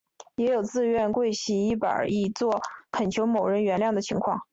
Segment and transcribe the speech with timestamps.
[0.35, 2.59] 也有自愿跪洗衣板以作
[2.91, 4.41] 恳求某人原谅的情况。